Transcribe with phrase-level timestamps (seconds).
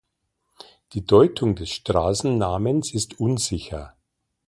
[0.93, 3.93] Die Deutung des Straßennamens ist unsicher.